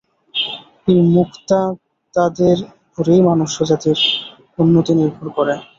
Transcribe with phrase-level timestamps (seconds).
[0.87, 2.57] এই মুক্তাত্মাদের
[2.87, 3.99] উপরেই মনুষ্যজাতির
[4.57, 5.53] উন্নতি নির্ভর করে।